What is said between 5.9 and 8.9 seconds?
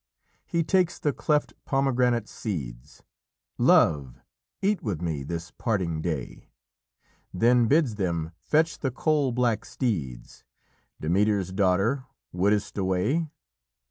day;' Then bids them fetch the